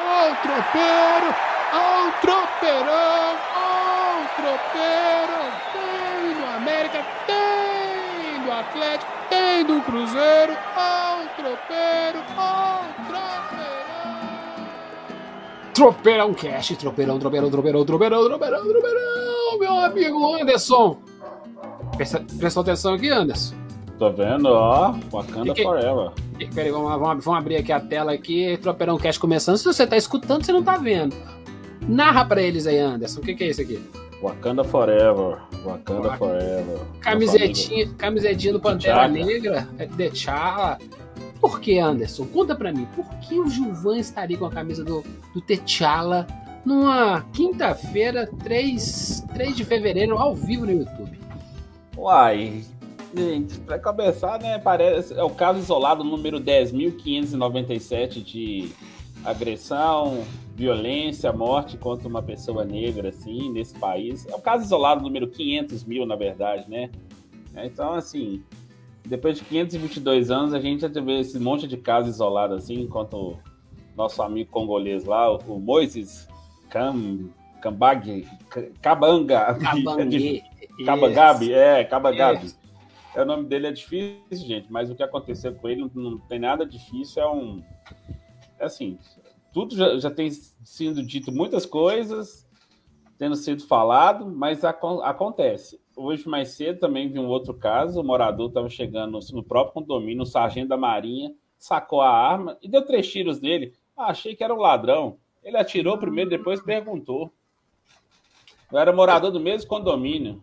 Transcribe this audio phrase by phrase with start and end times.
[0.00, 1.34] Ó o tropeiro,
[1.74, 3.58] ó o tropeirão, ó
[4.18, 5.38] o tropeiro.
[5.72, 13.58] Tem do América, tem do Atlético, tem do Cruzeiro, ó o tropeiro, ó o tropeirão.
[15.74, 20.98] Tropeirão Cash, tropeirão, tropeirão, tropeirão, tropeirão, tropeirão, tropeirão, meu amigo Anderson.
[21.96, 23.54] Presta, prestou atenção aqui, Anderson?
[23.98, 26.10] Tô vendo, ó, Wakanda Que que- Forever.
[26.54, 29.56] Peraí, vamos, vamos, vamos abrir aqui a tela aqui, Tropeirão Cash começando.
[29.56, 31.14] Se você tá escutando, você não tá vendo.
[31.88, 33.20] Narra pra eles aí, Anderson.
[33.20, 33.80] O que, que é isso aqui?
[34.22, 35.38] Wakanda Forever.
[35.64, 36.78] Wakanda Wak- Forever.
[37.00, 39.06] Camisetinha, camisetinha do Pantera.
[39.08, 40.78] Negra, é The T'Challa.
[41.40, 42.26] Por que, Anderson?
[42.26, 42.86] Conta pra mim.
[42.96, 46.26] Por que o Gilvan estaria com a camisa do, do T'Challa
[46.64, 51.18] numa quinta-feira, 3, 3 de fevereiro, ao vivo no YouTube?
[51.96, 52.64] Uai,
[53.14, 58.70] gente, pra começar, né, parece, é o caso isolado número 10.597 de
[59.24, 64.26] agressão, violência, morte contra uma pessoa negra, assim, nesse país.
[64.26, 66.90] É o caso isolado número 500 mil, na verdade, né?
[67.54, 68.42] É, Então, assim,
[69.06, 73.14] depois de 522 anos, a gente já teve esse monte de casos isolados, assim, enquanto
[73.14, 73.38] o
[73.96, 76.28] nosso amigo congolês lá, o Moises
[76.70, 77.28] Cam,
[77.60, 78.26] Cambag,
[78.80, 80.42] Cabanga, Cabangue.
[81.52, 82.54] É, Cabagabi.
[83.22, 86.38] O nome dele é difícil, gente, mas o que aconteceu com ele não, não tem
[86.38, 87.62] nada difícil, é um.
[88.58, 88.98] É assim,
[89.52, 92.46] tudo já, já tem sido dito muitas coisas,
[93.18, 95.80] tendo sido falado, mas acon- acontece.
[95.96, 100.22] Hoje, mais cedo, também vi um outro caso: o morador estava chegando no próprio condomínio,
[100.22, 103.74] o sargento da Marinha sacou a arma e deu três tiros nele.
[103.96, 105.18] Ah, achei que era um ladrão.
[105.42, 107.32] Ele atirou primeiro, depois perguntou.
[108.70, 110.40] Eu era morador do mesmo condomínio.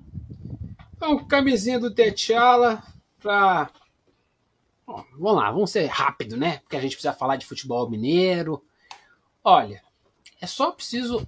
[0.96, 2.82] Então, camisinha do T'Challa
[3.20, 3.70] pra.
[4.88, 6.60] Bom, vamos lá, vamos ser rápido, né?
[6.60, 8.64] Porque a gente precisa falar de futebol mineiro.
[9.44, 9.82] Olha,
[10.40, 11.26] é só preciso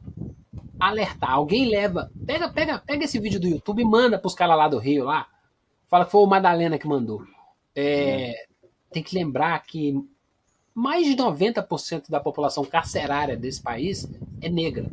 [0.79, 1.31] alertar.
[1.31, 2.11] Alguém leva.
[2.25, 5.27] Pega, pega, pega esse vídeo do YouTube e manda pros caras lá do Rio lá.
[5.87, 7.25] Fala que foi o Madalena que mandou.
[7.75, 8.47] É,
[8.91, 9.93] Tem que lembrar que
[10.73, 14.07] mais de 90% da população carcerária desse país
[14.41, 14.89] é negra.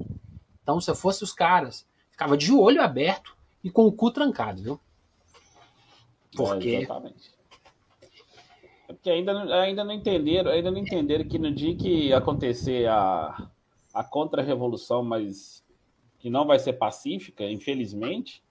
[0.62, 4.63] Então, se eu fosse os caras, ficava de olho aberto e com o cu trancado,
[4.63, 4.75] viu?
[4.75, 7.33] É, Porque exatamente.
[8.89, 12.87] É porque ainda, não- ainda não entenderam, ainda não entenderam que no dia que acontecer
[12.87, 13.49] a,
[13.95, 15.65] a contra-revolução, mas
[16.19, 18.43] que não vai ser pacífica, infelizmente,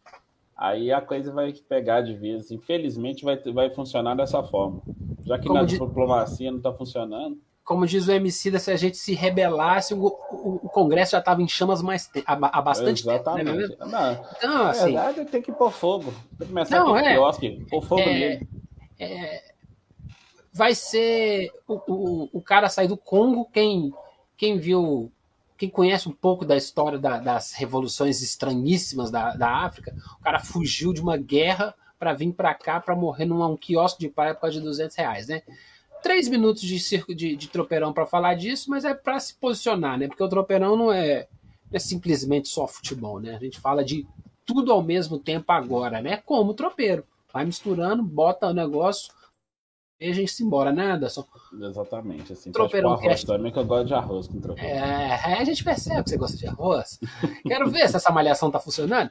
[0.55, 2.49] aí a coisa vai pegar de vez.
[2.51, 4.81] Infelizmente vai, vai funcionar dessa forma.
[5.23, 7.39] Já que Como na di- diplomacia não está funcionando.
[7.63, 11.41] Como diz o MC, se a gente se rebelasse, o, o- o Congresso já estava
[11.41, 13.31] em chamas mais há, bastante tempo.
[13.35, 13.81] Né, meu Exatamente.
[13.81, 13.91] amigo?
[13.97, 16.13] Não, Então, na assim, verdade, tem que pôr fogo.
[16.37, 17.13] Tem que começar Não, é.
[17.13, 18.05] quiosque, pôr fogo É.
[18.05, 18.47] nele.
[20.51, 23.91] vai ser o, o, o cara sair do Congo, quem,
[24.37, 25.11] quem viu,
[25.57, 30.39] quem conhece um pouco da história da- das revoluções estranhíssimas da, da África, o cara
[30.39, 34.33] fugiu de uma guerra para vir para cá para morrer num um quiosque de praia
[34.35, 35.41] por causa de 200 reais, né?
[36.03, 39.97] Três minutos de circo de, de tropeirão para falar disso, mas é para se posicionar,
[39.97, 40.07] né?
[40.07, 41.27] Porque o tropeirão não é,
[41.71, 43.35] não é simplesmente só futebol, né?
[43.35, 44.05] A gente fala de
[44.45, 46.17] tudo ao mesmo tempo agora, né?
[46.17, 47.05] Como o tropeiro.
[47.33, 49.11] Vai misturando, bota o negócio,
[50.03, 51.25] e a gente se embora, né, Anderson?
[51.61, 52.33] Exatamente.
[52.33, 54.85] Assim, Tropeirão pode pôr arroz também, que eu gosto de arroz com tropeirão.
[54.85, 56.99] É, a gente percebe que você gosta de arroz.
[57.47, 59.09] Quero ver se essa malhação tá funcionando.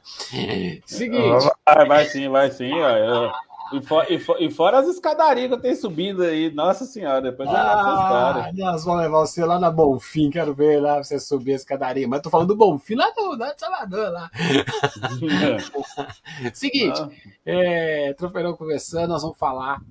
[0.85, 2.71] Seguinte, Vai, vai sim, vai sim.
[2.73, 3.31] Ó, eu-
[3.73, 7.21] e, fo- e fo- e fora as escadarias que eu tenho subindo aí, nossa senhora,
[7.21, 8.53] depois eu conto essa ah, história.
[8.53, 12.07] nós vamos levar você lá na Bonfim, quero ver lá você subir a escadaria.
[12.07, 14.29] Mas tô falando do Bonfim lá do, de Salvador, lá.
[16.53, 17.09] Seguinte, Ah,
[17.45, 19.81] é, Tropeirão conversando, nós vamos falar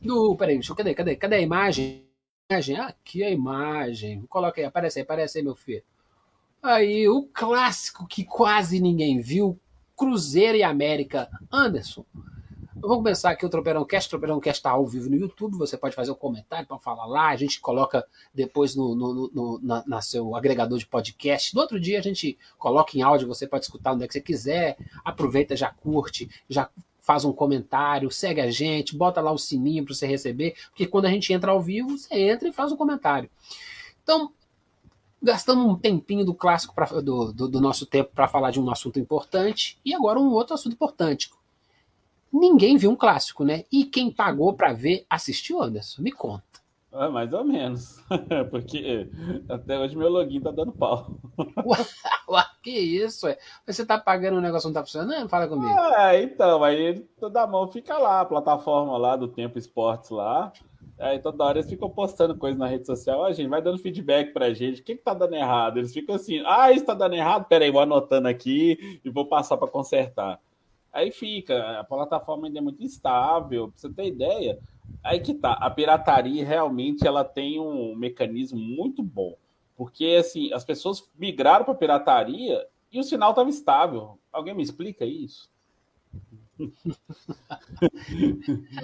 [0.00, 0.36] do.
[0.36, 2.06] Peraí, deixa eu, cadê, cadê, cadê a imagem?
[2.50, 4.22] Imagem, aqui a imagem.
[4.28, 5.82] Coloca aí, aparece aí, aparece aí, meu filho.
[6.62, 9.58] Aí, o clássico que quase ninguém viu:
[9.96, 11.28] Cruzeiro e América.
[11.52, 12.04] Anderson.
[12.82, 14.08] Vamos começar aqui o Tropeirão Cast.
[14.08, 15.56] O Tropeirão Cast está ao vivo no YouTube.
[15.56, 17.28] Você pode fazer um comentário para falar lá.
[17.28, 18.04] A gente coloca
[18.34, 21.54] depois no, no, no na, na seu agregador de podcast.
[21.54, 23.28] No outro dia a gente coloca em áudio.
[23.28, 24.76] Você pode escutar onde é que você quiser.
[25.04, 26.68] Aproveita, já curte, já
[27.00, 31.06] faz um comentário, segue a gente, bota lá o sininho para você receber, porque quando
[31.06, 33.28] a gente entra ao vivo, você entra e faz um comentário.
[34.04, 34.32] Então,
[35.20, 38.70] gastamos um tempinho do clássico pra, do, do, do nosso tempo para falar de um
[38.70, 41.28] assunto importante e agora um outro assunto importante.
[42.32, 43.64] Ninguém viu um clássico, né?
[43.70, 46.00] E quem pagou para ver assistiu, Anderson?
[46.02, 46.42] Me conta.
[46.92, 48.02] ah, mais ou menos.
[48.50, 49.08] Porque
[49.48, 51.14] até hoje meu login tá dando pau.
[52.28, 53.36] Ué, que isso, é?
[53.66, 55.28] Você tá pagando um negócio não tá funcionando?
[55.28, 55.70] Fala comigo.
[55.70, 60.52] É, então, aí toda mão fica lá, a plataforma lá do Tempo Esportes lá.
[60.98, 63.24] Aí toda hora eles ficam postando coisa na rede social.
[63.24, 64.80] A gente vai dando feedback pra gente.
[64.80, 65.78] O que, que tá dando errado?
[65.78, 67.46] Eles ficam assim, ah, isso tá dando errado?
[67.46, 70.38] Peraí, vou anotando aqui e vou passar para consertar.
[70.92, 73.68] Aí fica, a plataforma ainda é muito instável.
[73.68, 74.58] Pra você ter ideia,
[75.02, 75.52] aí que tá.
[75.52, 79.34] A pirataria realmente ela tem um mecanismo muito bom.
[79.76, 84.18] Porque assim, as pessoas migraram para pirataria e o sinal estava estável.
[84.30, 85.50] Alguém me explica isso?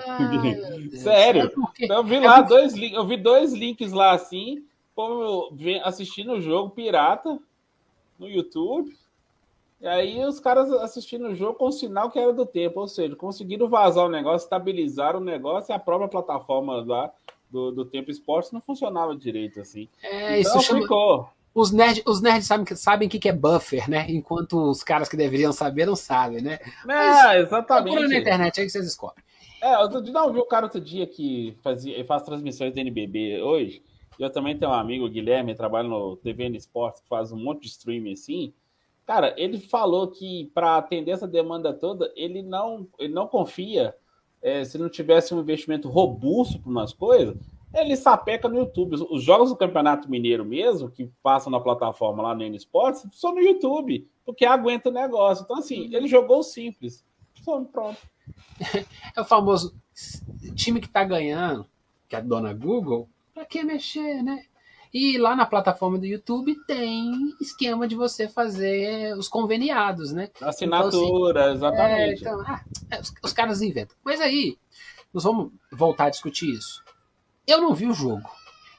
[0.09, 1.53] Ai, Sério.
[1.81, 4.65] É eu vi lá dois eu vi dois links lá assim,
[4.95, 7.39] como assistindo o jogo pirata
[8.19, 8.97] no YouTube.
[9.81, 12.89] E aí os caras assistindo o jogo com o sinal que era do tempo, ou
[12.89, 17.13] seja, conseguiram vazar o negócio, estabilizar o negócio e a própria plataforma lá
[17.51, 19.89] do, do Tempo Esportes não funcionava direito assim.
[20.03, 21.29] É, então, isso ficou.
[21.55, 24.07] Os nerds, os nerds sabem que sabem o que é buffer, né?
[24.09, 26.59] Enquanto os caras que deveriam saber não sabem, né?
[26.89, 28.07] É, exatamente.
[28.07, 29.25] na internet aí que vocês descobrem.
[29.61, 33.83] É, eu não vi o cara outro dia que fazia, faz transmissões da NBB hoje.
[34.19, 37.63] Eu também tenho um amigo, o Guilherme, trabalha no TVN Esportes, que faz um monte
[37.63, 38.53] de streaming assim.
[39.09, 43.95] Cara, ele falou que para atender essa demanda toda, ele não, ele não confia
[44.43, 47.35] é, se não tivesse um investimento robusto para umas coisas,
[47.73, 48.97] ele sapeca no YouTube.
[49.11, 53.35] Os jogos do Campeonato Mineiro mesmo, que passam na plataforma lá no N Sports, são
[53.35, 55.43] no YouTube, porque aguenta o negócio.
[55.43, 57.03] Então, assim, ele jogou simples.
[57.73, 57.97] Pronto.
[59.17, 59.75] É o famoso
[60.55, 61.67] time que tá ganhando,
[62.07, 64.45] que é a dona Google, pra que mexer, né?
[64.93, 70.31] E lá na plataforma do YouTube tem esquema de você fazer os conveniados, né?
[70.40, 72.00] Assinatura, então, assim, exatamente.
[72.00, 73.96] É, então, ah, é, os, os, caras inventam.
[74.05, 74.56] Mas aí,
[75.12, 76.82] nós vamos voltar a discutir isso.
[77.46, 78.29] Eu não vi o jogo.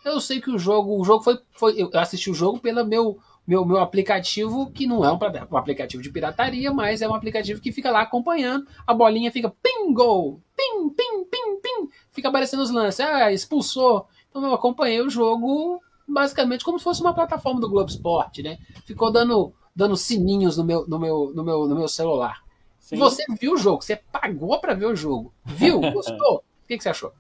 [0.04, 3.20] Eu sei que o jogo, o jogo foi, foi eu assisti o jogo pelo meu
[3.50, 5.18] meu, meu aplicativo, que não é um,
[5.52, 8.68] um, aplicativo de pirataria, mas é um aplicativo que fica lá acompanhando.
[8.86, 11.90] A bolinha fica ping, gol, ping, ping, ping, ping.
[12.12, 13.00] Fica aparecendo os lances.
[13.00, 14.08] Ah, expulsou.
[14.30, 18.58] Então eu acompanhei o jogo basicamente como se fosse uma plataforma do Globo Esporte, né?
[18.86, 22.44] Ficou dando, dando sininhos no meu, no meu, no meu, no meu celular.
[22.80, 22.98] Sim.
[22.98, 25.34] Você viu o jogo, você pagou para ver o jogo.
[25.46, 25.80] Viu?
[25.92, 26.38] Gostou?
[26.38, 27.14] o que, que você achou?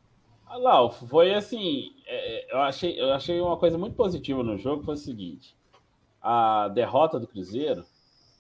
[0.58, 4.96] Lá, foi assim, é, eu, achei, eu achei uma coisa muito positiva no jogo, foi
[4.96, 5.56] o seguinte,
[6.20, 7.86] a derrota do Cruzeiro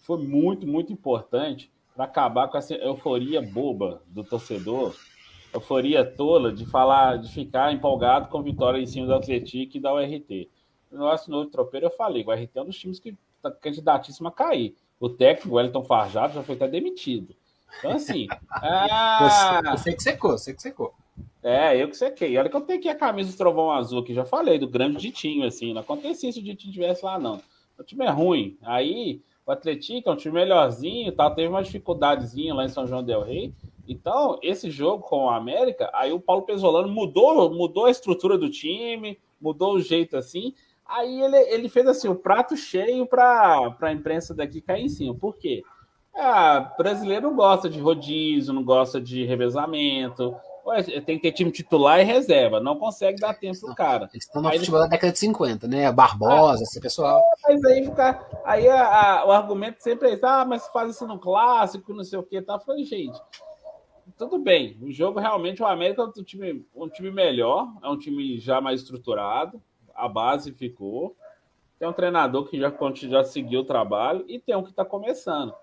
[0.01, 4.95] foi muito, muito importante para acabar com essa euforia boba do torcedor
[5.53, 9.93] euforia tola de falar, de ficar empolgado com vitória em cima do Atlético e da
[9.93, 10.49] URT.
[10.91, 14.27] No nosso novo tropeiro, eu falei, o URT é um dos times que está candidatíssimo
[14.27, 14.75] a cair.
[14.99, 17.35] O técnico, o Wellington Farjado, já foi até demitido.
[17.77, 18.27] Então, assim.
[18.51, 20.93] ah, você, que secou, você que secou.
[21.41, 22.37] É, eu que sequei.
[22.37, 24.97] Olha que eu tenho aqui a camisa do Trovão Azul, que já falei, do grande
[24.97, 25.73] Ditinho, assim.
[25.73, 27.41] Não acontecia se o Ditinho estivesse lá, não.
[27.77, 28.57] O time é ruim.
[28.61, 31.29] Aí, o Atlético é um time melhorzinho, tá?
[31.31, 33.53] teve uma dificuldadezinha lá em São João Del Rei.
[33.89, 38.47] Então, esse jogo com o América, aí o Paulo Pesolano mudou, mudou a estrutura do
[38.47, 40.53] time, mudou o jeito assim.
[40.85, 45.15] Aí ele, ele fez assim o prato cheio para a imprensa daqui cair em cima.
[45.15, 45.63] Por quê?
[46.15, 50.35] Ah, brasileiro não gosta de rodízio, não gosta de revezamento.
[51.03, 54.07] Tem que ter time titular e reserva, não consegue dar tempo pro cara.
[54.13, 54.87] Eles estão no aí futebol ele...
[54.87, 55.91] da década de 50, né?
[55.91, 57.23] Barbosa, ah, esse pessoal.
[57.47, 61.17] Mas aí, fica, aí a, a, o argumento sempre é: ah, mas faz isso no
[61.17, 62.39] clássico, não sei o que.
[62.39, 62.53] Tá?
[62.53, 63.19] Eu falei, gente,
[64.19, 64.77] tudo bem.
[64.81, 68.59] O jogo realmente o América é um time, um time melhor, é um time já
[68.59, 69.63] mais estruturado,
[69.95, 71.15] a base ficou.
[71.79, 75.53] Tem um treinador que já, já seguiu o trabalho e tem um que está começando.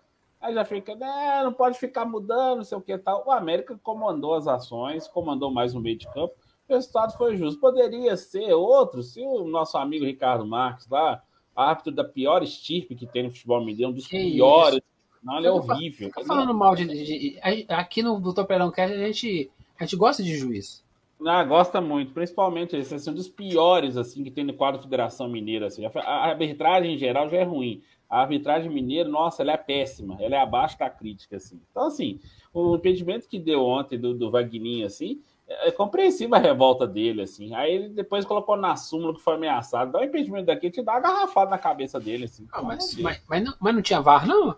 [0.41, 3.25] Aí já fica, né, não pode ficar mudando, não sei o que tal.
[3.27, 6.35] O América comandou as ações, comandou mais no meio de campo.
[6.67, 7.61] O resultado foi justo.
[7.61, 11.23] Poderia ser outro se o nosso amigo Ricardo Marques lá,
[11.55, 14.96] árbitro da pior estirpe que tem no futebol mineiro, um dos que piores isso?
[15.27, 16.09] Não, ele é horrível.
[16.11, 19.97] Tá falando mal de, de, de, Aqui no Doutor Perão Cast a gente, a gente
[19.97, 20.85] gosta de juiz.
[21.27, 25.29] Ah, gosta muito, principalmente esse é um dos piores assim que tem no quadro Federação
[25.29, 25.67] Mineira.
[25.67, 25.85] Assim.
[25.85, 27.83] A arbitragem em geral já é ruim.
[28.09, 31.61] A arbitragem mineira, nossa, ela é péssima, ela é abaixo da crítica, assim.
[31.73, 32.21] Então, assim,
[32.55, 37.23] o impedimento que deu ontem do, do Vagninho, assim, é, é compreensível a revolta dele,
[37.23, 37.53] assim.
[37.53, 39.91] Aí ele depois colocou na súmula que foi ameaçado.
[39.91, 42.47] Dá um impedimento daqui, te dá uma garrafada na cabeça dele, assim.
[42.53, 44.55] Ah, mas, mas, mas, não, mas não tinha VAR, não?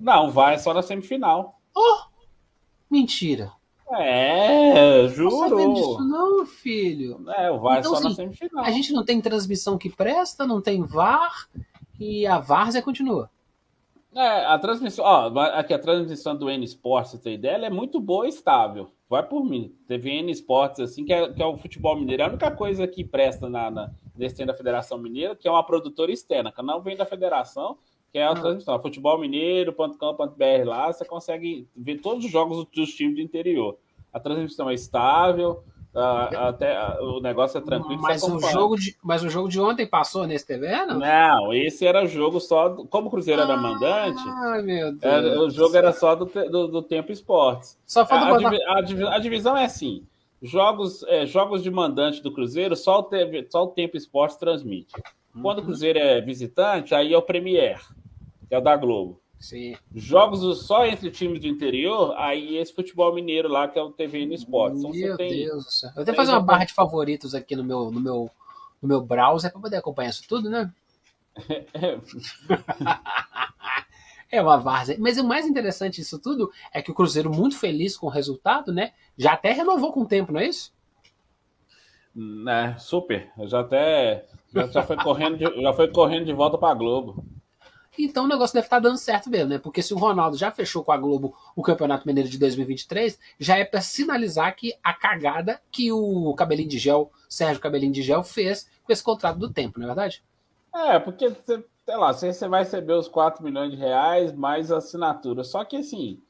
[0.00, 1.60] Não, vai só na semifinal.
[1.74, 1.98] Oh!
[2.90, 3.52] Mentira.
[3.92, 5.48] É, juro.
[5.48, 7.24] Não disso não, filho.
[7.30, 8.64] É, o VAR então, só assim, na semifinal.
[8.64, 11.48] A gente não tem transmissão que presta, não tem VAR
[11.98, 13.30] e a Várzea continua.
[14.14, 17.70] É, a transmissão, ó, aqui a transmissão do N Sports, você tem ideia, ela é
[17.70, 18.90] muito boa e estável.
[19.08, 19.76] Vai por mim.
[19.86, 22.22] Teve N Sports, assim, que é, que é o futebol mineiro.
[22.22, 25.62] É a única coisa que presta na, na, nesse da Federação Mineira, que é uma
[25.62, 27.78] produtora externa, que não vem da federação,
[28.12, 33.20] que é a transmissão, futebolmineiro.com.br lá, você consegue ver todos os jogos dos times do
[33.20, 33.76] interior.
[34.12, 35.62] A transmissão é estável,
[35.96, 38.02] Uh, até uh, o negócio é tranquilo.
[38.02, 40.98] Mas o, jogo de, mas o jogo de ontem passou nesse TV, não?
[40.98, 42.68] Não, esse era o jogo só.
[42.68, 45.02] Do, como o Cruzeiro ah, era mandante, ai, meu Deus.
[45.02, 47.78] Era, o jogo era só do, do, do Tempo Esportes.
[47.86, 50.06] Só falta a, a, a, divisão é assim:
[50.42, 54.92] jogos, é, jogos de mandante do Cruzeiro, só o, TV, só o Tempo Esportes transmite.
[55.40, 55.66] Quando o uhum.
[55.66, 57.80] Cruzeiro é visitante, aí é o Premier,
[58.48, 59.20] que é o da Globo.
[59.38, 59.76] Sim.
[59.94, 64.24] Jogos só entre times do interior, aí esse futebol mineiro lá, que é o TV
[64.26, 64.78] no Esporte.
[64.78, 65.44] Então, meu tem...
[65.44, 65.90] Deus do céu.
[65.90, 68.30] Eu tenho que fazer uma barra de favoritos aqui no meu, no meu,
[68.80, 70.72] no meu browser para poder acompanhar isso tudo, né?
[74.32, 74.96] é uma várzea.
[74.98, 78.72] Mas o mais interessante disso tudo é que o Cruzeiro, muito feliz com o resultado,
[78.72, 78.92] né?
[79.18, 80.74] Já até renovou com o tempo, não é isso?
[82.48, 83.30] É, super.
[83.38, 84.26] Eu já até
[84.72, 87.24] já, foi correndo de, já foi correndo de volta para a Globo.
[87.98, 89.58] Então o negócio deve estar tá dando certo mesmo, né?
[89.58, 93.56] Porque se o Ronaldo já fechou com a Globo o Campeonato Mineiro de 2023, já
[93.56, 98.22] é para sinalizar que a cagada que o Cabelinho de Gel, Sérgio Cabelinho de Gel,
[98.22, 100.22] fez com esse contrato do tempo, não é verdade?
[100.74, 105.42] É, porque, sei lá, você vai receber os 4 milhões de reais mais assinatura.
[105.42, 106.20] Só que assim,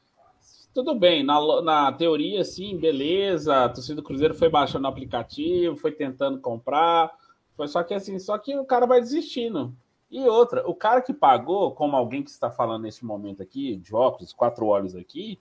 [0.72, 3.64] tudo bem, na, na teoria, sim, beleza.
[3.64, 7.10] A torcida do Cruzeiro foi baixando o aplicativo, foi tentando comprar.
[7.56, 9.74] Foi só que assim, só que o cara vai desistindo.
[10.10, 13.94] E outra, o cara que pagou, como alguém que está falando nesse momento aqui, de
[13.94, 15.38] óculos, quatro olhos aqui,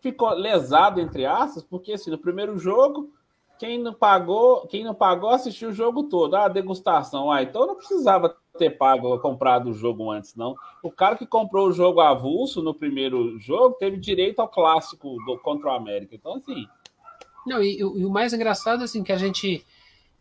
[0.00, 3.10] ficou lesado, entre aspas, porque assim, no primeiro jogo,
[3.58, 6.34] quem não pagou, quem não pagou assistiu o jogo todo.
[6.34, 7.30] Ah, degustação.
[7.30, 10.54] Ah, então não precisava ter pago, comprado o jogo antes, não.
[10.82, 15.38] O cara que comprou o jogo avulso no primeiro jogo teve direito ao clássico do
[15.38, 16.14] contra o América.
[16.14, 16.66] Então, assim.
[17.46, 19.64] Não, e, e o mais engraçado, assim, que a gente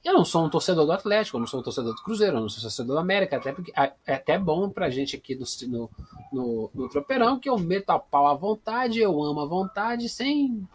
[0.04, 2.42] eu não sou um torcedor do Atlético, eu não sou um torcedor do Cruzeiro, eu
[2.42, 5.34] não sou um torcedor do América, até porque é, é até bom pra gente aqui
[5.36, 5.90] no, no,
[6.32, 10.68] no, no Tropeirão, que eu meto a pau à vontade, eu amo à vontade, sem,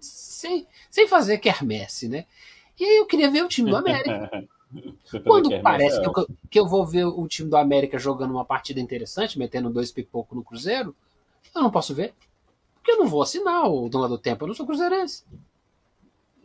[0.00, 2.26] sem, sem fazer quermesse, né?
[2.78, 4.48] E aí eu queria ver o time do América.
[5.24, 8.80] Quando parece que eu, que eu vou ver o time do América jogando uma partida
[8.80, 10.96] interessante, metendo dois pipocos no Cruzeiro,
[11.54, 12.14] eu não posso ver.
[12.76, 15.24] Porque eu não vou assinar o Dona do Tempo, eu não sou cruzeirense.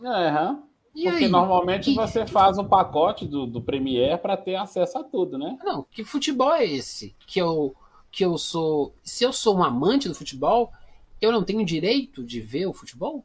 [0.03, 0.51] Aham.
[0.51, 0.63] Uhum.
[0.97, 1.29] E Porque aí?
[1.29, 1.93] normalmente e...
[1.93, 5.55] você faz um pacote do, do Premiere para ter acesso a tudo, né?
[5.63, 7.15] Não, que futebol é esse?
[7.27, 7.75] Que eu,
[8.11, 8.95] que eu sou.
[9.03, 10.71] Se eu sou um amante do futebol,
[11.21, 13.23] eu não tenho direito de ver o futebol?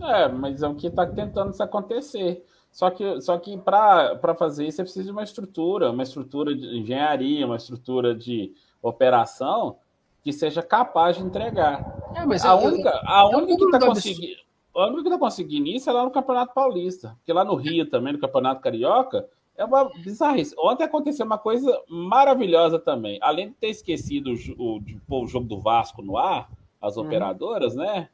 [0.00, 2.42] É, mas é o que está tentando isso acontecer.
[2.72, 6.78] Só que, só que para fazer isso, você precisa de uma estrutura, uma estrutura de
[6.78, 9.76] engenharia, uma estrutura de operação
[10.22, 12.14] que seja capaz de entregar.
[12.14, 14.45] É, mas a eu, única, a única que está conseguindo
[14.76, 17.16] a única que tá conseguindo isso é lá no Campeonato Paulista.
[17.18, 20.54] Porque lá no Rio também, no Campeonato Carioca, é uma bizarrice.
[20.58, 23.18] Ontem aconteceu uma coisa maravilhosa também.
[23.22, 27.04] Além de ter esquecido o, pôr o jogo do Vasco no ar, as uhum.
[27.04, 28.08] operadoras, né?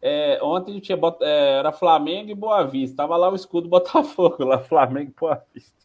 [0.00, 2.96] É, ontem tinha, é, era Flamengo e Boa Vista.
[2.96, 5.78] Tava lá o escudo Botafogo, lá Flamengo e Boa Vista.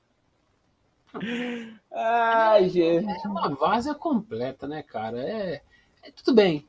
[1.91, 3.25] Ai, é, gente.
[3.25, 5.20] É uma várzea completa, né, cara?
[5.20, 5.62] É,
[6.03, 6.65] é, tudo bem.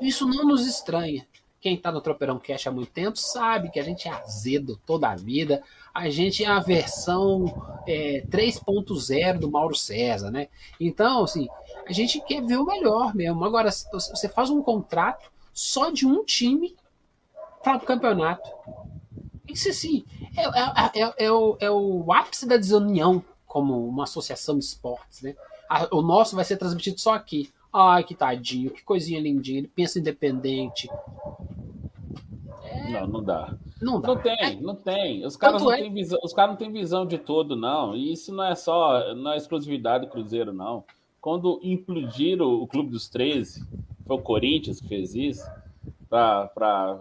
[0.00, 1.26] Isso não nos estranha.
[1.62, 5.08] Quem está no Tropeirão Cash há muito tempo sabe que a gente é azedo toda
[5.08, 5.62] a vida.
[5.94, 7.44] A gente é a versão
[7.86, 10.48] é, 3.0 do Mauro César, né?
[10.80, 11.46] Então, assim,
[11.86, 13.44] a gente quer ver o melhor mesmo.
[13.44, 16.74] Agora, você faz um contrato só de um time
[17.62, 18.50] para o campeonato.
[19.46, 20.04] Isso, assim,
[20.36, 25.22] é, é, é, é, o, é o ápice da desunião como uma associação de esportes,
[25.22, 25.36] né?
[25.92, 27.52] o nosso vai ser transmitido só aqui.
[27.72, 29.60] Ai, que tadinho, que coisinha lindinha.
[29.60, 30.90] Ele pensa independente.
[32.64, 33.00] É...
[33.00, 33.56] Não, não dá.
[33.80, 34.08] Não, dá.
[34.08, 35.24] não tem, não tem.
[35.24, 35.78] Os caras não, é...
[35.78, 37.96] têm visão, os caras não têm visão de todo, não.
[37.96, 40.84] E isso não é só, não é exclusividade do Cruzeiro, não.
[41.20, 43.64] Quando implodiram o Clube dos 13,
[44.06, 45.48] foi o Corinthians que fez isso,
[46.08, 46.98] para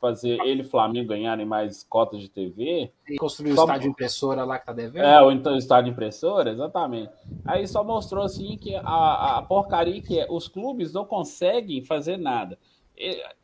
[0.00, 2.90] fazer ele e Flamengo ganharem mais cotas de TV.
[3.08, 5.04] E construir o estádio impressora lá que tá devendo?
[5.04, 7.12] É, ou então o estádio impressora, exatamente.
[7.44, 12.16] Aí só mostrou assim que a, a porcaria que é, os clubes não conseguem fazer
[12.16, 12.58] nada.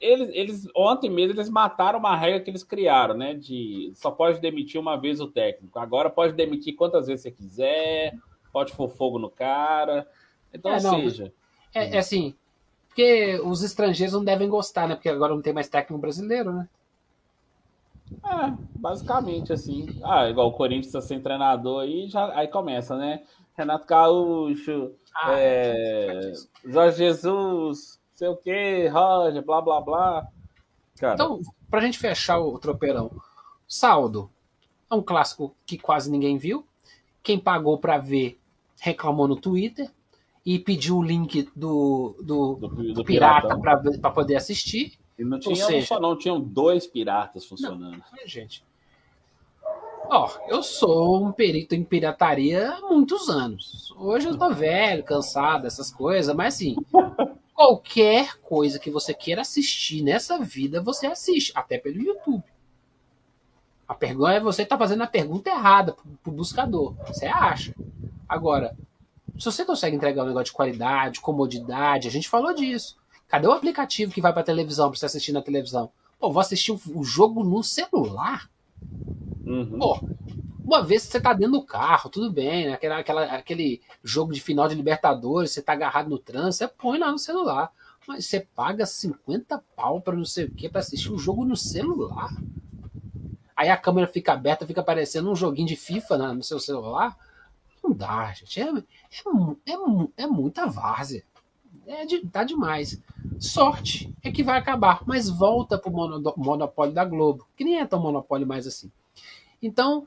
[0.00, 3.34] Eles, eles ontem mesmo eles mataram uma regra que eles criaram, né?
[3.34, 5.78] De só pode demitir uma vez o técnico.
[5.78, 8.14] Agora pode demitir quantas vezes você quiser,
[8.50, 10.08] pode pôr fogo no cara.
[10.54, 11.32] Então, é, seja.
[11.74, 12.34] É, é assim,
[12.92, 14.94] porque os estrangeiros não devem gostar, né?
[14.94, 16.68] Porque agora não tem mais técnico brasileiro, né?
[18.22, 19.98] É, basicamente assim.
[20.04, 23.22] Ah, igual o Corinthians está sem treinador aí, já, aí começa, né?
[23.56, 26.32] Renato Gaúcho, ah, é,
[26.64, 30.28] Jorge Jesus, sei o que, Roger, blá blá blá.
[30.98, 31.14] Cara.
[31.14, 33.10] Então, pra gente fechar o tropeirão,
[33.66, 34.30] saldo.
[34.90, 36.66] É um clássico que quase ninguém viu.
[37.22, 38.38] Quem pagou para ver
[38.78, 39.90] reclamou no Twitter
[40.44, 44.98] e pediu o link do, do, do, do pirata, para poder assistir.
[45.18, 48.02] E não tinha seja, só não, tinham dois piratas funcionando.
[48.12, 48.64] Não, gente.
[50.08, 53.94] Ó, eu sou um perito em pirataria há muitos anos.
[53.96, 56.76] Hoje eu tô velho, cansado dessas coisas, mas assim,
[57.54, 62.42] qualquer coisa que você queira assistir nessa vida, você assiste, até pelo YouTube.
[63.86, 66.94] A pergunta é você tá fazendo a pergunta errada pro, pro buscador.
[67.06, 67.74] Você acha.
[68.28, 68.76] Agora,
[69.38, 72.96] se você consegue entregar um negócio de qualidade, comodidade, a gente falou disso.
[73.28, 75.90] Cadê o aplicativo que vai pra televisão pra você assistir na televisão?
[76.18, 78.50] Pô, vou assistir o jogo no celular.
[79.44, 79.78] Uhum.
[79.78, 79.98] Pô,
[80.64, 82.74] uma vez que você tá dentro do carro, tudo bem, né?
[82.74, 86.98] Aquela, aquela, aquele jogo de final de Libertadores, você tá agarrado no trânsito, você põe
[86.98, 87.72] lá no celular.
[88.06, 91.44] Mas você paga 50 pau pra não sei o que, pra assistir o um jogo
[91.44, 92.30] no celular.
[93.56, 97.16] Aí a câmera fica aberta, fica aparecendo um joguinho de FIFA no seu celular.
[97.82, 98.60] Não dá, gente.
[98.60, 101.24] É, é, é, é muita várzea
[101.86, 103.00] é de, tá demais.
[103.38, 108.00] Sorte é que vai acabar, mas volta pro monopólio da Globo, que nem é tão
[108.00, 108.90] monopólio mais assim.
[109.60, 110.06] Então,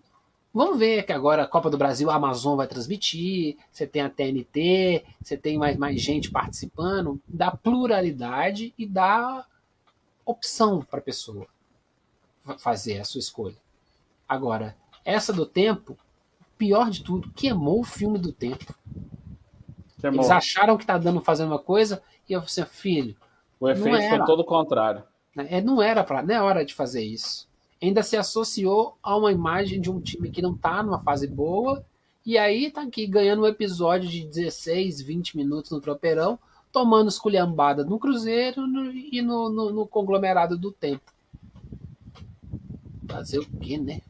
[0.53, 4.09] vamos ver que agora a Copa do Brasil a Amazon vai transmitir, você tem a
[4.09, 9.45] TNT, você tem mais, mais gente participando, dá pluralidade e dá
[10.25, 11.47] opção para a pessoa
[12.59, 13.57] fazer a sua escolha.
[14.27, 15.97] Agora, essa do tempo,
[16.57, 18.73] pior de tudo, queimou o filme do tempo.
[20.03, 23.15] Eles acharam que tá dando fazendo uma coisa e eu falei assim, filho.
[23.59, 25.03] O efeito era, foi todo o contrário.
[25.35, 27.47] É, não era para, não é hora de fazer isso.
[27.81, 31.85] Ainda se associou a uma imagem de um time que não tá numa fase boa
[32.25, 36.39] e aí tá aqui ganhando um episódio de 16, 20 minutos no tropeirão,
[36.71, 41.13] tomando esculhambada no Cruzeiro no, e no, no, no conglomerado do tempo.
[43.07, 44.01] Fazer o quê, né?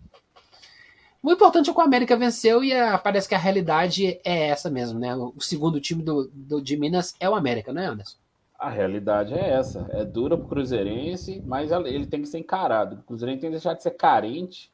[1.25, 4.69] O importante é que o América venceu e a, parece que a realidade é essa
[4.69, 5.15] mesmo, né?
[5.15, 8.17] O segundo time do, do, de Minas é o América, não é, Anderson?
[8.59, 9.87] A realidade é essa.
[9.89, 12.97] É dura pro Cruzeirense, mas ele tem que ser encarado.
[12.97, 14.71] O Cruzeirense tem que deixar de ser carente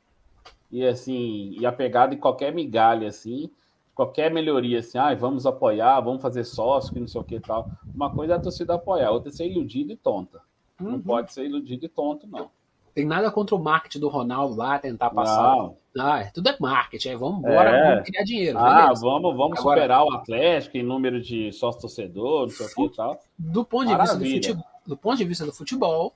[0.70, 3.50] e assim, e apegado em qualquer migalha, assim,
[3.96, 7.40] qualquer melhoria, assim, ah, vamos apoiar, vamos fazer sócio, que não sei o que e
[7.40, 7.72] tal.
[7.96, 10.42] Uma coisa é a torcida apoiar, outra é ser iludido e tonta.
[10.82, 10.92] Uhum.
[10.92, 12.52] Não pode ser iludido e tonto, não.
[12.94, 15.56] Tem nada contra o marketing do Ronaldo lá, tentar passar.
[15.56, 15.78] Não.
[15.98, 17.10] Ah, tudo é marketing.
[17.10, 17.90] Aí vamos embora, é.
[17.92, 18.58] vamos criar dinheiro.
[18.58, 19.02] Ah, beleza.
[19.02, 22.84] vamos, vamos Agora, superar o Atlético em número de sócio torcedor, não sei o que
[22.86, 23.20] e tal.
[23.38, 26.16] Do ponto, de vista do, futebol, do ponto de vista do futebol,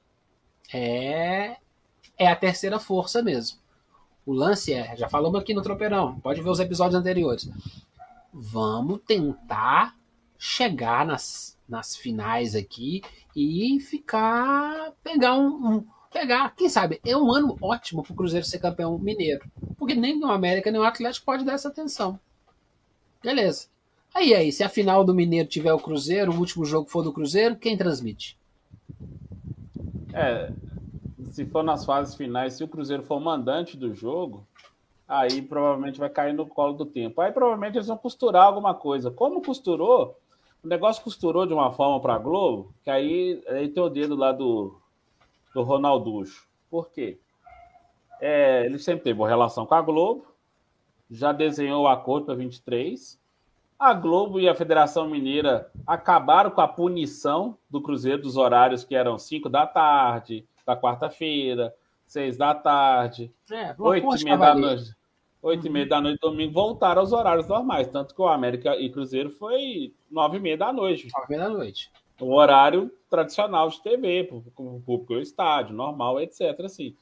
[0.74, 1.58] é,
[2.18, 3.58] é a terceira força mesmo.
[4.26, 7.50] O lance é, já falamos aqui no Tropeirão, pode ver os episódios anteriores.
[8.34, 9.96] Vamos tentar
[10.38, 13.02] chegar nas, nas finais aqui
[13.36, 14.94] e ficar.
[15.04, 18.98] pegar um, um pegar, quem sabe, é um ano ótimo para o Cruzeiro ser campeão
[18.98, 19.46] mineiro.
[19.78, 22.20] Porque nem o América nem o Atlético pode dar essa atenção.
[23.24, 23.68] Beleza.
[24.14, 27.12] Aí aí, se a final do Mineiro tiver o Cruzeiro, o último jogo for do
[27.12, 28.38] Cruzeiro, quem transmite?
[30.14, 30.54] É,
[31.32, 34.48] se for nas fases finais, se o Cruzeiro for mandante do jogo,
[35.06, 37.20] aí provavelmente vai cair no colo do tempo.
[37.20, 39.12] Aí provavelmente eles vão costurar alguma coisa.
[39.12, 40.18] Como costurou,
[40.64, 44.16] o negócio costurou de uma forma para a Globo, que aí, aí tem o dedo
[44.16, 44.80] lá do,
[45.56, 46.50] do Ronalducho.
[46.70, 47.18] Por quê?
[48.20, 50.28] É, ele sempre teve uma relação com a Globo,
[51.10, 53.18] já desenhou o acordo para 23.
[53.80, 58.96] A Globo e a Federação Mineira acabaram com a punição do Cruzeiro dos horários que
[58.96, 61.74] eram 5 da tarde, da quarta-feira,
[62.06, 64.94] 6 da tarde, é, 8 e meia da noite.
[65.42, 65.68] 8 uhum.
[65.68, 67.88] e meia da noite, domingo, voltaram aos horários normais.
[67.88, 71.08] Tanto que o América e Cruzeiro foi 9 e meia da noite.
[71.14, 75.76] 9 e meia da noite o horário tradicional de TV, para o público o estádio,
[75.76, 76.60] normal, etc.
[76.64, 76.96] Assim.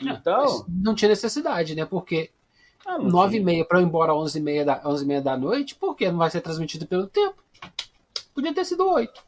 [0.00, 0.64] Então.
[0.68, 1.84] Não tinha necessidade, né?
[1.84, 2.30] Porque
[2.86, 5.20] ah, nove e meia para ir embora às onze e meia da, onze e meia
[5.20, 7.36] da noite, por que não vai ser transmitido pelo tempo?
[8.34, 9.22] Podia ter sido oito.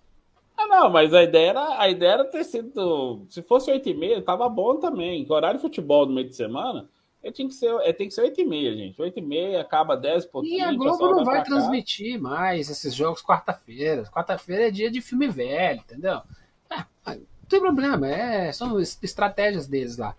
[0.56, 3.24] Ah, não, mas a ideia era, a ideia era ter sido.
[3.28, 5.26] Se fosse oito e meia, tava bom também.
[5.28, 6.88] Horário de futebol no meio de semana
[7.22, 9.00] é, tem que ser, é, tem que ser 8 e meia, gente.
[9.00, 10.58] 8 e meia, acaba 10 pouquinho.
[10.58, 14.04] E a Globo não vai transmitir mais esses jogos quarta-feira.
[14.04, 16.22] Quarta-feira é dia de filme velho, entendeu?
[16.70, 20.16] É, não tem problema, é, são estratégias deles lá.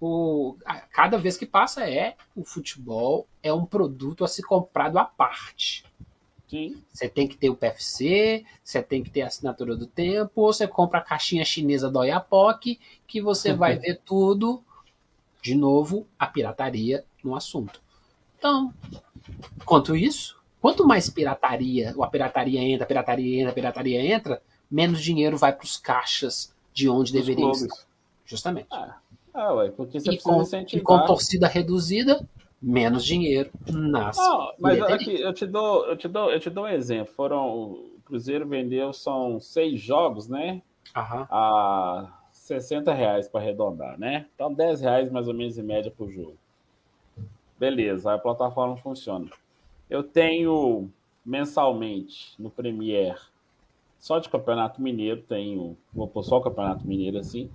[0.00, 0.56] O,
[0.92, 5.84] cada vez que passa é o futebol é um produto a ser comprado à parte.
[6.48, 6.82] Sim.
[6.90, 10.52] Você tem que ter o PFC, você tem que ter a assinatura do tempo, ou
[10.52, 14.64] você compra a caixinha chinesa do Oiapoque, que você vai ver tudo
[15.42, 17.80] de novo, a pirataria no assunto.
[18.38, 18.72] Então,
[19.64, 25.02] quanto isso, quanto mais pirataria, a pirataria entra, a pirataria entra, a pirataria entra, menos
[25.02, 27.62] dinheiro vai para os caixas de onde deveria clubes.
[27.62, 27.86] estar.
[28.24, 28.68] Justamente.
[28.70, 28.96] Ah,
[29.34, 32.26] ah ué, porque você e, com, e com torcida reduzida,
[32.62, 34.16] menos dinheiro nas.
[34.16, 37.12] Não, mas aqui, eu te dou, eu te dou, eu te dou um exemplo.
[37.14, 40.62] Foram o Cruzeiro vendeu são seis jogos, né?
[40.94, 41.26] Aham.
[41.30, 42.19] A
[42.50, 44.26] 60 reais para arredondar, né?
[44.34, 46.36] Então 10 reais mais ou menos em média por jogo.
[47.58, 49.30] Beleza, a plataforma funciona.
[49.88, 50.90] Eu tenho
[51.24, 53.18] mensalmente no Premiere,
[53.98, 57.50] só de Campeonato Mineiro, tenho, vou pôr só o Campeonato Mineiro assim,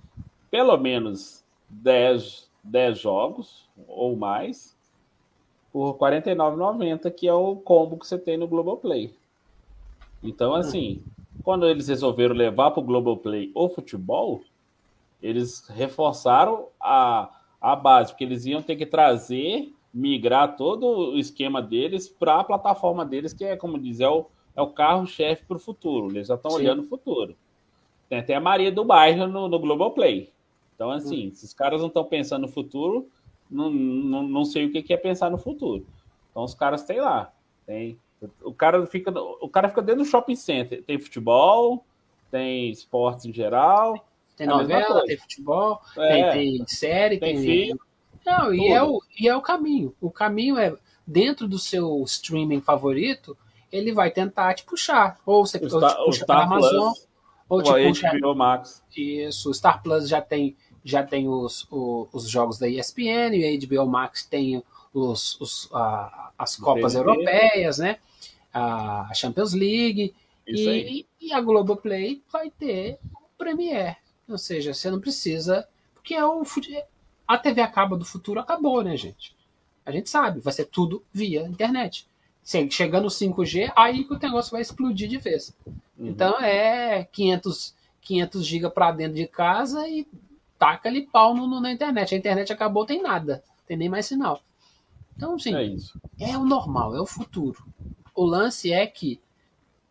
[0.50, 4.74] pelo menos 10, 10 jogos ou mais
[5.72, 9.12] por R$ 49,90, que é o combo que você tem no Globoplay.
[10.22, 11.02] Então, assim,
[11.42, 14.42] quando eles resolveram levar para o Globoplay o futebol,
[15.22, 21.62] eles reforçaram a, a base, porque eles iam ter que trazer migrar todo o esquema
[21.62, 25.56] deles para a plataforma deles, que é, como diz, é o, é o carro-chefe para
[25.56, 26.14] o futuro.
[26.14, 27.34] Eles já estão olhando o futuro.
[28.06, 30.30] Tem até a Maria do Bairro no, no Globoplay.
[30.74, 31.34] Então, assim, hum.
[31.34, 33.08] se os caras não estão pensando no futuro,
[33.50, 35.86] não, não, não sei o que é pensar no futuro.
[36.30, 37.32] Então, os caras têm lá.
[37.64, 37.98] Tem,
[38.42, 40.82] o, cara fica, o cara fica dentro do shopping center.
[40.84, 41.82] Tem futebol,
[42.30, 44.06] tem esportes em geral.
[44.36, 47.80] Tem novela, tem futebol, é, tem, tem, série, tem, tem filme.
[48.24, 49.94] Não, e é, o, e é o caminho.
[50.00, 53.36] O caminho é, dentro do seu streaming favorito,
[53.70, 55.18] ele vai tentar te puxar.
[55.24, 57.06] Ou você Star, te puxa pela Amazon, Plus,
[57.48, 58.10] ou te puxa.
[58.18, 58.82] HBO Max.
[58.94, 63.56] Isso, o Star Plus já tem, já tem os, os, os jogos da ESPN, e
[63.56, 67.98] o HBO Max tem os, os, a, as Copas Europeias, né?
[68.52, 70.14] A Champions League.
[70.46, 73.96] E, e, a Globoplay vai ter o Premiere.
[74.28, 75.66] Ou seja, você não precisa.
[75.94, 76.42] Porque é o,
[77.26, 79.34] a TV a cabo do futuro acabou, né, gente?
[79.84, 82.06] A gente sabe, vai ser tudo via internet.
[82.70, 85.52] Chegando no 5G, aí que o negócio vai explodir de vez.
[85.66, 86.08] Uhum.
[86.08, 90.06] Então é 500, 500 GB para dentro de casa e
[90.58, 92.14] taca ali pau no, no, na internet.
[92.14, 94.40] A internet acabou, tem nada, tem nem mais sinal.
[95.16, 95.54] Então, sim,
[96.20, 97.64] é, é o normal, é o futuro.
[98.14, 99.20] O lance é que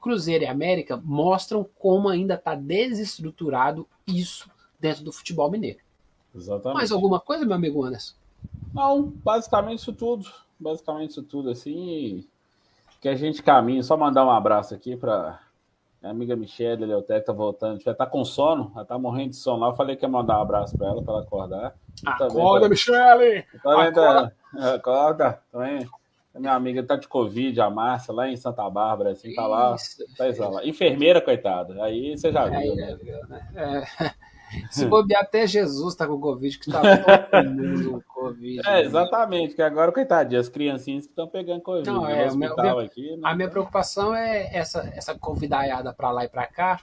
[0.06, 4.48] Cruzeiro e América mostram como ainda está desestruturado isso
[4.80, 5.80] dentro do futebol mineiro.
[6.36, 6.78] Exatamente.
[6.78, 8.14] Mais alguma coisa, meu amigo Anderson?
[8.72, 10.30] Não, basicamente isso tudo.
[10.60, 12.24] Basicamente isso tudo, assim.
[13.02, 13.82] Que a gente caminha.
[13.82, 15.40] Só mandar um abraço aqui para
[16.00, 17.82] minha amiga Michelle Leotec, tá voltando.
[17.82, 19.70] Já tá com sono, ela tá morrendo de sono lá.
[19.70, 21.76] Eu falei que ia mandar um abraço para ela, para ela acordar.
[22.06, 22.70] Acorda, tá...
[22.70, 23.44] Michelle!
[23.56, 24.36] Acorda!
[24.54, 25.42] Acorda!
[25.52, 25.90] Também.
[26.36, 29.76] Minha amiga tá de Covid, a Márcia, lá em Santa Bárbara, assim, tá lá.
[29.76, 30.66] Tá.
[30.66, 31.82] Enfermeira, coitada.
[31.84, 32.98] Aí você já viu, né?
[33.56, 34.12] É.
[34.70, 36.82] Se bobear até Jesus tá com Covid, que tá
[37.28, 38.62] todo mundo com Covid.
[38.68, 41.90] É, exatamente, que agora, coitadinho, as criancinhas que estão pegando Covid.
[41.90, 46.30] Não, é, hospital meu, aqui, a minha preocupação é essa, essa convidaiada para lá e
[46.30, 46.82] para cá,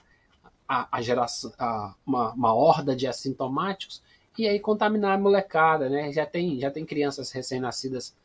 [0.67, 4.03] a, a geração, a, uma, uma horda de assintomáticos,
[4.37, 6.11] e aí contaminar a molecada, né?
[6.11, 8.15] Já tem, já tem crianças recém-nascidas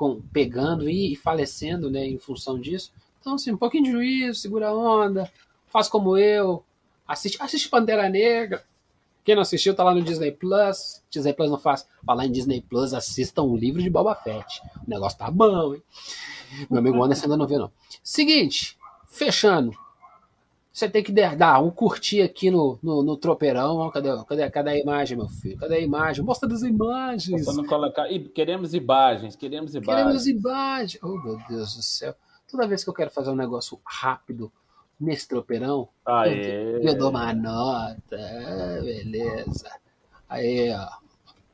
[0.00, 2.90] com, pegando e, e falecendo, né, em função disso.
[3.20, 5.30] Então, assim, um pouquinho de juízo, segura a onda,
[5.66, 6.64] faz como eu,
[7.06, 8.64] assiste, assiste Pantera Negra,
[9.22, 11.02] quem não assistiu, tá lá no Disney Plus.
[11.10, 11.86] Disney Plus não faz.
[12.02, 14.62] Falar em Disney Plus, assistam um livro de Boba Fett.
[14.86, 15.82] O negócio tá bom, hein?
[16.70, 17.70] Meu amigo Anderson ainda não viu, não.
[18.02, 19.76] Seguinte, fechando.
[20.72, 23.90] Você tem que dar um curtir aqui no, no, no tropeirão.
[23.90, 25.58] Cadê, cadê, cadê a imagem, meu filho?
[25.58, 26.24] Cadê a imagem?
[26.24, 27.44] Mostra das imagens.
[27.46, 28.06] Não colocar.
[28.32, 29.96] Queremos imagens, queremos imagens.
[29.96, 31.02] Queremos imagens.
[31.02, 32.14] Oh, meu Deus do céu.
[32.48, 34.50] Toda vez que eu quero fazer um negócio rápido,
[35.00, 35.88] nesse tropeirão,
[36.26, 39.70] eu, eu, dou uma nota, ah, beleza.
[40.28, 40.88] Aí, ó.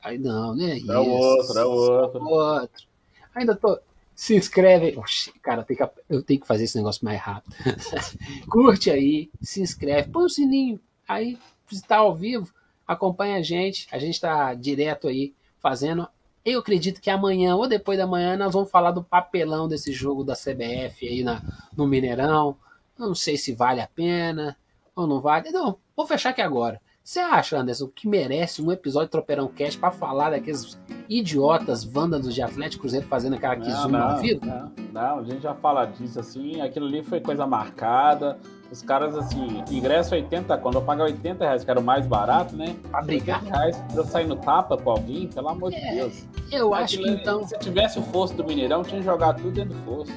[0.02, 0.78] Aí não, né?
[0.78, 2.24] É o outro, é o outro.
[2.24, 2.86] outro.
[3.34, 3.78] Ainda tô.
[4.16, 4.96] Se inscreve.
[4.96, 7.54] Oxi, cara, tem que, eu tenho que fazer esse negócio mais rápido.
[8.50, 10.80] Curte aí, se inscreve, põe o sininho.
[11.06, 12.50] Aí, se está ao vivo,
[12.88, 13.86] acompanha a gente.
[13.92, 16.08] A gente está direto aí fazendo.
[16.42, 20.24] Eu acredito que amanhã ou depois da manhã nós vamos falar do papelão desse jogo
[20.24, 21.42] da CBF aí na,
[21.76, 22.56] no Mineirão.
[22.98, 24.56] Eu não sei se vale a pena
[24.94, 25.50] ou não vale.
[25.50, 26.80] Não, vou fechar aqui agora.
[27.04, 32.34] Você acha, Anderson, que merece um episódio de Tropeirão Cast para falar daqueles idiotas vândalos
[32.34, 34.46] de Atlético Cruzeiro fazendo aquela kizuma na vida?
[34.46, 36.60] Não, não, a gente já fala disso assim.
[36.60, 38.38] Aquilo ali foi coisa marcada.
[38.70, 42.56] Os caras, assim, ingresso 80, quando eu pagar 80 reais, que era o mais barato,
[42.56, 42.74] né?
[42.90, 43.42] Pra brigar.
[43.44, 46.26] reais pra eu sair no tapa com alguém, pelo amor é, de Deus.
[46.50, 47.46] Eu acho que então.
[47.46, 50.12] Se tivesse o fosso do Mineirão, tinha jogado tudo dentro do fosso.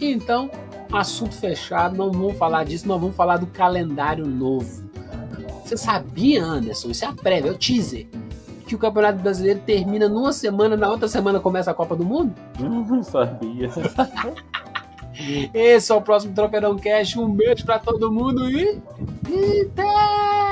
[0.00, 0.50] Então,
[0.92, 4.84] assunto fechado, não vamos falar disso, nós vamos falar do calendário novo.
[5.64, 6.90] Você sabia, Anderson?
[6.90, 8.06] Isso é a prévia, é o teaser.
[8.66, 12.34] Que o Campeonato Brasileiro termina numa semana, na outra semana começa a Copa do Mundo?
[12.58, 13.70] Não sabia.
[15.54, 17.16] Esse é o próximo Tropeirão Cash.
[17.16, 18.82] Um beijo para todo mundo e.
[19.30, 20.43] Eita!